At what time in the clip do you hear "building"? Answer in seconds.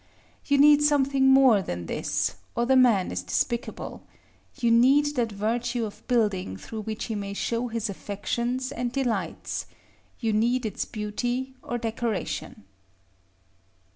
6.07-6.57